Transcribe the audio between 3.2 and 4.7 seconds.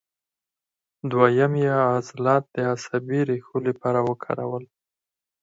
ریښو لپاره وکارول.